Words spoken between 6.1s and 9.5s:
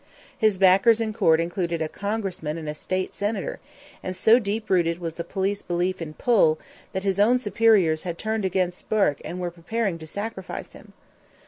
"pull" that his own superiors had turned against Bourke and